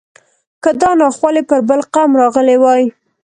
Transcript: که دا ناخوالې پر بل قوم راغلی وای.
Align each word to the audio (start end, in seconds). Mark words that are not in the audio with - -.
که 0.63 0.69
دا 0.81 0.91
ناخوالې 1.01 1.43
پر 1.49 1.59
بل 1.69 1.81
قوم 1.93 2.11
راغلی 2.21 2.57
وای. 2.59 2.83